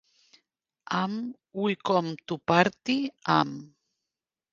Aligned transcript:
Amb 0.99 1.59
"We 1.63 1.75
Come 1.89 2.13
To 2.31 2.39
Party" 2.53 2.97
amb. 3.35 3.61